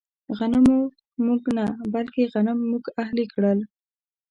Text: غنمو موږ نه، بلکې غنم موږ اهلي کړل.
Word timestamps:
غنمو 0.37 0.79
موږ 1.25 1.41
نه، 1.57 1.65
بلکې 1.93 2.29
غنم 2.33 2.59
موږ 2.69 2.83
اهلي 3.01 3.25
کړل. 3.33 3.59